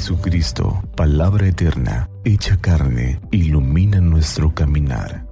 Jesucristo, 0.00 0.82
palabra 0.96 1.46
eterna, 1.46 2.08
hecha 2.24 2.56
carne, 2.58 3.20
ilumina 3.32 4.00
nuestro 4.00 4.54
caminar. 4.54 5.26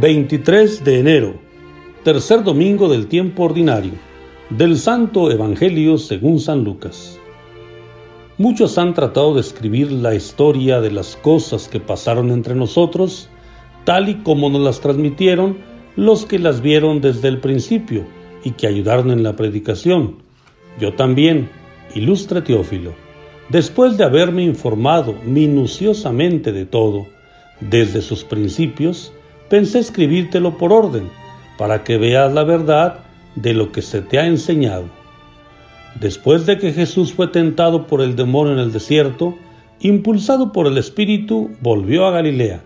...23 0.00 0.82
de 0.82 1.00
enero... 1.00 1.34
...tercer 2.04 2.42
domingo 2.42 2.88
del 2.88 3.06
tiempo 3.06 3.42
ordinario... 3.44 3.92
...del 4.48 4.78
Santo 4.78 5.30
Evangelio 5.30 5.98
según 5.98 6.40
San 6.40 6.64
Lucas... 6.64 7.18
Muchos 8.38 8.76
han 8.76 8.92
tratado 8.92 9.32
de 9.34 9.40
escribir 9.40 9.90
la 9.90 10.14
historia 10.14 10.82
de 10.82 10.90
las 10.90 11.16
cosas 11.16 11.68
que 11.68 11.80
pasaron 11.80 12.30
entre 12.30 12.54
nosotros, 12.54 13.30
tal 13.86 14.08
y 14.08 14.16
como 14.16 14.50
nos 14.50 14.62
las 14.62 14.80
transmitieron 14.80 15.58
los 15.94 16.26
que 16.26 16.40
las 16.40 16.60
vieron 16.60 17.00
desde 17.00 17.28
el 17.28 17.38
principio 17.38 18.04
y 18.42 18.50
que 18.50 18.66
ayudaron 18.66 19.12
en 19.12 19.22
la 19.22 19.36
predicación. 19.36 20.16
Yo 20.80 20.92
también, 20.94 21.48
ilustre 21.94 22.42
Teófilo, 22.42 22.92
después 23.48 23.96
de 23.96 24.02
haberme 24.02 24.42
informado 24.42 25.14
minuciosamente 25.24 26.52
de 26.52 26.66
todo, 26.66 27.06
desde 27.60 28.02
sus 28.02 28.24
principios, 28.24 29.12
pensé 29.48 29.78
escribírtelo 29.78 30.58
por 30.58 30.72
orden, 30.72 31.08
para 31.56 31.84
que 31.84 31.96
veas 31.96 32.32
la 32.34 32.42
verdad 32.42 33.04
de 33.36 33.54
lo 33.54 33.70
que 33.70 33.82
se 33.82 34.02
te 34.02 34.18
ha 34.18 34.26
enseñado. 34.26 34.86
Después 36.00 36.44
de 36.44 36.58
que 36.58 36.72
Jesús 36.72 37.12
fue 37.12 37.28
tentado 37.28 37.86
por 37.86 38.02
el 38.02 38.16
demonio 38.16 38.54
en 38.54 38.58
el 38.58 38.72
desierto, 38.72 39.36
impulsado 39.78 40.52
por 40.52 40.66
el 40.66 40.76
Espíritu, 40.76 41.50
volvió 41.62 42.04
a 42.04 42.10
Galilea. 42.10 42.62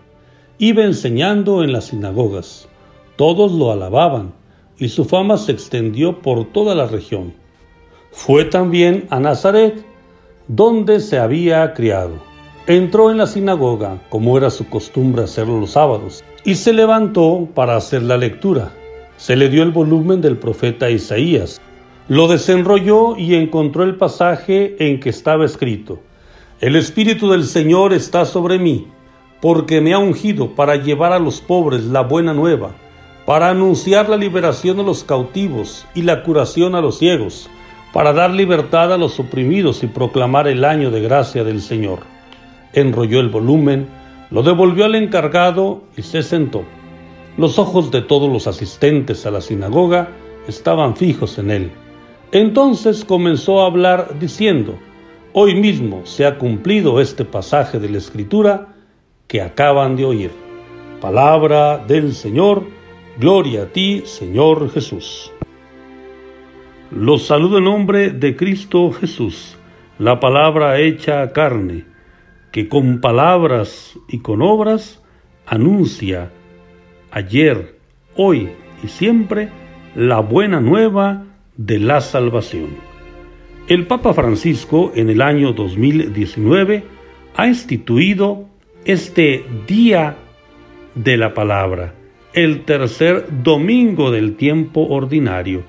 Iba 0.62 0.84
enseñando 0.84 1.64
en 1.64 1.72
las 1.72 1.86
sinagogas. 1.86 2.68
Todos 3.16 3.50
lo 3.50 3.72
alababan 3.72 4.32
y 4.78 4.90
su 4.90 5.04
fama 5.04 5.36
se 5.38 5.50
extendió 5.50 6.22
por 6.22 6.52
toda 6.52 6.76
la 6.76 6.86
región. 6.86 7.34
Fue 8.12 8.44
también 8.44 9.06
a 9.10 9.18
Nazaret, 9.18 9.84
donde 10.46 11.00
se 11.00 11.18
había 11.18 11.74
criado. 11.74 12.12
Entró 12.68 13.10
en 13.10 13.16
la 13.16 13.26
sinagoga, 13.26 14.00
como 14.08 14.36
era 14.36 14.50
su 14.50 14.68
costumbre 14.68 15.24
hacerlo 15.24 15.58
los 15.58 15.72
sábados, 15.72 16.22
y 16.44 16.54
se 16.54 16.72
levantó 16.72 17.48
para 17.54 17.74
hacer 17.74 18.02
la 18.02 18.16
lectura. 18.16 18.70
Se 19.16 19.34
le 19.34 19.48
dio 19.48 19.64
el 19.64 19.72
volumen 19.72 20.20
del 20.20 20.36
profeta 20.36 20.90
Isaías 20.90 21.60
lo 22.10 22.26
desenrolló 22.26 23.16
y 23.16 23.36
encontró 23.36 23.84
el 23.84 23.94
pasaje 23.94 24.74
en 24.80 24.98
que 24.98 25.10
estaba 25.10 25.44
escrito, 25.44 26.00
El 26.60 26.74
Espíritu 26.74 27.30
del 27.30 27.44
Señor 27.44 27.92
está 27.92 28.24
sobre 28.24 28.58
mí, 28.58 28.88
porque 29.40 29.80
me 29.80 29.94
ha 29.94 29.98
ungido 29.98 30.50
para 30.54 30.76
llevar 30.76 31.12
a 31.12 31.18
los 31.18 31.40
pobres 31.40 31.84
la 31.84 32.02
buena 32.02 32.34
nueva, 32.34 32.72
para 33.24 33.50
anunciar 33.50 34.08
la 34.08 34.16
liberación 34.16 34.80
a 34.80 34.82
los 34.82 35.04
cautivos 35.04 35.86
y 35.94 36.02
la 36.02 36.22
curación 36.22 36.74
a 36.74 36.80
los 36.80 36.98
ciegos, 36.98 37.48
para 37.92 38.12
dar 38.12 38.30
libertad 38.30 38.92
a 38.92 38.98
los 38.98 39.18
oprimidos 39.18 39.82
y 39.82 39.86
proclamar 39.86 40.46
el 40.46 40.64
año 40.64 40.90
de 40.90 41.00
gracia 41.00 41.42
del 41.42 41.60
Señor. 41.60 42.00
Enrolló 42.72 43.20
el 43.20 43.28
volumen, 43.28 43.88
lo 44.30 44.42
devolvió 44.42 44.84
al 44.84 44.94
encargado 44.94 45.82
y 45.96 46.02
se 46.02 46.22
sentó. 46.22 46.62
Los 47.36 47.58
ojos 47.58 47.90
de 47.90 48.02
todos 48.02 48.30
los 48.30 48.46
asistentes 48.46 49.26
a 49.26 49.30
la 49.30 49.40
sinagoga 49.40 50.10
estaban 50.46 50.96
fijos 50.96 51.38
en 51.38 51.50
él. 51.50 51.70
Entonces 52.32 53.04
comenzó 53.04 53.62
a 53.62 53.66
hablar 53.66 54.18
diciendo, 54.20 54.78
Hoy 55.32 55.54
mismo 55.54 56.02
se 56.06 56.26
ha 56.26 56.38
cumplido 56.38 57.00
este 57.00 57.24
pasaje 57.24 57.78
de 57.78 57.88
la 57.88 57.98
Escritura 57.98 58.69
que 59.30 59.40
acaban 59.40 59.94
de 59.94 60.04
oír. 60.04 60.32
Palabra 61.00 61.78
del 61.78 62.14
Señor, 62.14 62.64
gloria 63.16 63.62
a 63.62 63.66
ti, 63.66 64.02
Señor 64.04 64.72
Jesús. 64.72 65.32
Los 66.90 67.26
saludo 67.26 67.58
en 67.58 67.64
nombre 67.64 68.10
de 68.10 68.34
Cristo 68.34 68.90
Jesús, 68.90 69.56
la 70.00 70.18
palabra 70.18 70.80
hecha 70.80 71.32
carne, 71.32 71.84
que 72.50 72.68
con 72.68 73.00
palabras 73.00 73.96
y 74.08 74.18
con 74.18 74.42
obras 74.42 75.00
anuncia 75.46 76.32
ayer, 77.12 77.78
hoy 78.16 78.50
y 78.82 78.88
siempre 78.88 79.48
la 79.94 80.18
buena 80.18 80.60
nueva 80.60 81.24
de 81.56 81.78
la 81.78 82.00
salvación. 82.00 82.70
El 83.68 83.86
Papa 83.86 84.12
Francisco 84.12 84.90
en 84.96 85.08
el 85.08 85.22
año 85.22 85.52
2019 85.52 86.82
ha 87.36 87.46
instituido 87.46 88.49
este 88.84 89.44
Día 89.66 90.16
de 90.94 91.16
la 91.16 91.34
Palabra, 91.34 91.94
el 92.32 92.64
tercer 92.64 93.26
domingo 93.42 94.10
del 94.10 94.36
tiempo 94.36 94.86
ordinario, 94.88 95.62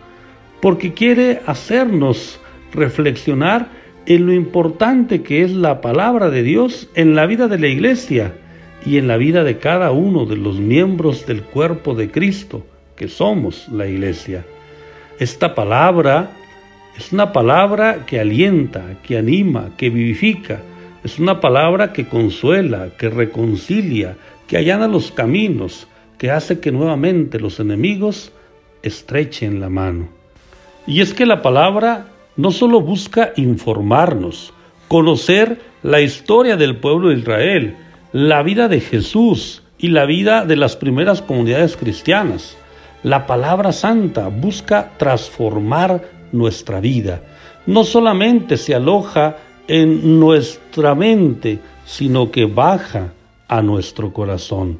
porque 0.61 0.93
quiere 0.93 1.41
hacernos 1.45 2.39
reflexionar 2.73 3.69
en 4.05 4.25
lo 4.25 4.33
importante 4.33 5.21
que 5.21 5.43
es 5.43 5.51
la 5.51 5.81
palabra 5.81 6.29
de 6.29 6.43
Dios 6.43 6.89
en 6.95 7.15
la 7.15 7.25
vida 7.25 7.47
de 7.47 7.59
la 7.59 7.67
iglesia 7.67 8.33
y 8.85 8.97
en 8.97 9.07
la 9.07 9.17
vida 9.17 9.43
de 9.43 9.57
cada 9.57 9.91
uno 9.91 10.25
de 10.25 10.37
los 10.37 10.59
miembros 10.59 11.25
del 11.25 11.43
cuerpo 11.43 11.93
de 11.93 12.09
Cristo, 12.09 12.65
que 12.95 13.07
somos 13.07 13.67
la 13.69 13.87
iglesia. 13.87 14.45
Esta 15.19 15.53
palabra 15.53 16.31
es 16.97 17.13
una 17.13 17.31
palabra 17.31 18.05
que 18.05 18.19
alienta, 18.19 18.83
que 19.03 19.17
anima, 19.17 19.71
que 19.77 19.89
vivifica. 19.89 20.61
Es 21.03 21.17
una 21.17 21.39
palabra 21.39 21.93
que 21.93 22.07
consuela, 22.07 22.89
que 22.97 23.09
reconcilia, 23.09 24.17
que 24.47 24.57
allana 24.57 24.87
los 24.87 25.11
caminos, 25.11 25.87
que 26.17 26.29
hace 26.29 26.59
que 26.59 26.71
nuevamente 26.71 27.39
los 27.39 27.59
enemigos 27.59 28.31
estrechen 28.83 29.59
la 29.59 29.69
mano. 29.69 30.09
Y 30.85 31.01
es 31.01 31.13
que 31.13 31.25
la 31.25 31.41
palabra 31.41 32.07
no 32.37 32.51
solo 32.51 32.81
busca 32.81 33.33
informarnos, 33.35 34.53
conocer 34.87 35.59
la 35.83 36.01
historia 36.01 36.57
del 36.57 36.77
pueblo 36.77 37.09
de 37.09 37.15
Israel, 37.15 37.77
la 38.11 38.43
vida 38.43 38.67
de 38.67 38.81
Jesús 38.81 39.63
y 39.79 39.87
la 39.87 40.05
vida 40.05 40.45
de 40.45 40.55
las 40.55 40.75
primeras 40.75 41.21
comunidades 41.21 41.77
cristianas, 41.77 42.57
la 43.03 43.25
palabra 43.25 43.71
santa 43.71 44.27
busca 44.27 44.91
transformar 44.97 46.03
nuestra 46.31 46.79
vida. 46.79 47.21
No 47.65 47.83
solamente 47.83 48.57
se 48.57 48.75
aloja 48.75 49.37
en 49.67 50.19
nuestra 50.19 50.95
mente, 50.95 51.59
sino 51.85 52.31
que 52.31 52.45
baja 52.45 53.13
a 53.47 53.61
nuestro 53.61 54.13
corazón. 54.13 54.79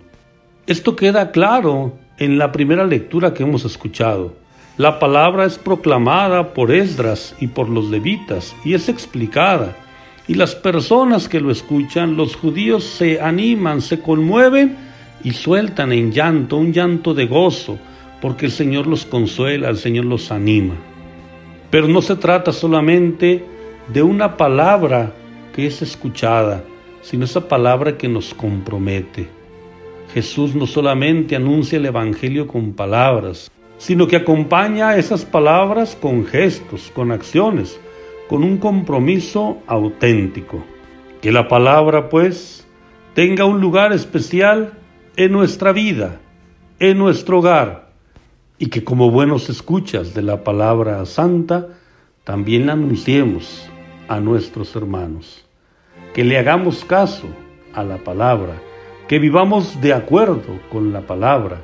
Esto 0.67 0.95
queda 0.95 1.31
claro 1.31 1.93
en 2.17 2.37
la 2.37 2.51
primera 2.51 2.85
lectura 2.85 3.33
que 3.33 3.43
hemos 3.43 3.65
escuchado. 3.65 4.35
La 4.77 4.99
palabra 4.99 5.45
es 5.45 5.57
proclamada 5.57 6.53
por 6.53 6.71
Esdras 6.71 7.35
y 7.39 7.47
por 7.47 7.67
los 7.67 7.89
levitas 7.89 8.55
y 8.63 8.73
es 8.73 8.87
explicada. 8.87 9.75
Y 10.27 10.35
las 10.35 10.55
personas 10.55 11.27
que 11.27 11.41
lo 11.41 11.51
escuchan, 11.51 12.15
los 12.15 12.35
judíos 12.35 12.83
se 12.85 13.19
animan, 13.19 13.81
se 13.81 13.99
conmueven 13.99 14.77
y 15.23 15.31
sueltan 15.31 15.91
en 15.91 16.11
llanto, 16.11 16.57
un 16.57 16.71
llanto 16.71 17.13
de 17.13 17.25
gozo, 17.25 17.77
porque 18.21 18.45
el 18.45 18.51
Señor 18.51 18.87
los 18.87 19.05
consuela, 19.05 19.69
el 19.69 19.77
Señor 19.77 20.05
los 20.05 20.31
anima. 20.31 20.75
Pero 21.69 21.87
no 21.87 22.01
se 22.01 22.15
trata 22.15 22.53
solamente 22.53 23.45
de 23.87 24.03
una 24.03 24.37
palabra 24.37 25.13
que 25.53 25.65
es 25.65 25.81
escuchada, 25.81 26.63
sino 27.01 27.25
esa 27.25 27.47
palabra 27.47 27.97
que 27.97 28.07
nos 28.07 28.33
compromete. 28.33 29.27
Jesús 30.13 30.55
no 30.55 30.67
solamente 30.67 31.35
anuncia 31.35 31.77
el 31.77 31.85
Evangelio 31.85 32.47
con 32.47 32.73
palabras, 32.73 33.49
sino 33.77 34.07
que 34.07 34.17
acompaña 34.17 34.95
esas 34.97 35.25
palabras 35.25 35.97
con 35.99 36.25
gestos, 36.25 36.91
con 36.93 37.11
acciones, 37.11 37.79
con 38.29 38.43
un 38.43 38.57
compromiso 38.57 39.57
auténtico. 39.67 40.63
Que 41.21 41.31
la 41.31 41.47
palabra, 41.47 42.09
pues, 42.09 42.67
tenga 43.13 43.45
un 43.45 43.59
lugar 43.59 43.93
especial 43.93 44.73
en 45.15 45.31
nuestra 45.31 45.71
vida, 45.71 46.19
en 46.79 46.97
nuestro 46.97 47.39
hogar, 47.39 47.91
y 48.57 48.67
que 48.67 48.83
como 48.83 49.11
buenos 49.11 49.49
escuchas 49.49 50.13
de 50.13 50.21
la 50.21 50.43
palabra 50.43 51.05
santa, 51.05 51.69
también 52.23 52.67
la 52.67 52.73
anunciemos 52.73 53.69
a 54.11 54.19
nuestros 54.19 54.75
hermanos, 54.75 55.45
que 56.13 56.25
le 56.25 56.37
hagamos 56.37 56.83
caso 56.83 57.27
a 57.73 57.81
la 57.81 57.95
palabra, 57.99 58.61
que 59.07 59.19
vivamos 59.19 59.79
de 59.79 59.93
acuerdo 59.93 60.59
con 60.69 60.91
la 60.91 60.99
palabra 61.07 61.61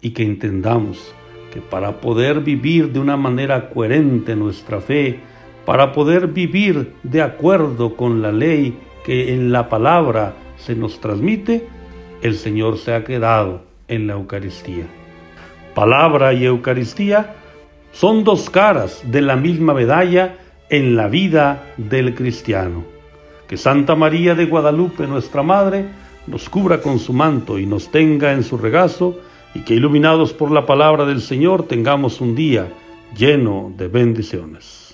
y 0.00 0.12
que 0.12 0.22
entendamos 0.22 1.14
que 1.52 1.60
para 1.60 2.00
poder 2.00 2.40
vivir 2.40 2.92
de 2.92 2.98
una 2.98 3.18
manera 3.18 3.68
coherente 3.68 4.34
nuestra 4.34 4.80
fe, 4.80 5.20
para 5.66 5.92
poder 5.92 6.28
vivir 6.28 6.94
de 7.02 7.20
acuerdo 7.20 7.94
con 7.94 8.22
la 8.22 8.32
ley 8.32 8.78
que 9.04 9.34
en 9.34 9.52
la 9.52 9.68
palabra 9.68 10.32
se 10.56 10.74
nos 10.74 10.98
transmite, 10.98 11.68
el 12.22 12.36
Señor 12.36 12.78
se 12.78 12.94
ha 12.94 13.04
quedado 13.04 13.64
en 13.86 14.06
la 14.06 14.14
Eucaristía. 14.14 14.86
Palabra 15.74 16.32
y 16.32 16.46
Eucaristía 16.46 17.34
son 17.92 18.24
dos 18.24 18.48
caras 18.48 19.02
de 19.04 19.20
la 19.20 19.36
misma 19.36 19.74
medalla 19.74 20.38
en 20.68 20.96
la 20.96 21.08
vida 21.08 21.74
del 21.76 22.14
cristiano. 22.14 22.84
Que 23.48 23.56
Santa 23.56 23.94
María 23.94 24.34
de 24.34 24.46
Guadalupe, 24.46 25.06
nuestra 25.06 25.42
Madre, 25.42 25.86
nos 26.26 26.48
cubra 26.48 26.80
con 26.80 26.98
su 26.98 27.12
manto 27.12 27.58
y 27.58 27.66
nos 27.66 27.90
tenga 27.90 28.32
en 28.32 28.42
su 28.42 28.58
regazo, 28.58 29.18
y 29.54 29.60
que 29.60 29.74
iluminados 29.74 30.32
por 30.32 30.50
la 30.50 30.66
palabra 30.66 31.06
del 31.06 31.20
Señor 31.20 31.66
tengamos 31.66 32.20
un 32.20 32.34
día 32.34 32.68
lleno 33.16 33.72
de 33.76 33.88
bendiciones. 33.88 34.85